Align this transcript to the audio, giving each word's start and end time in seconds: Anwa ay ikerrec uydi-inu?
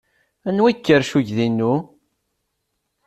Anwa 0.47 0.67
ay 0.69 0.75
ikerrec 0.75 1.11
uydi-inu? 1.17 1.73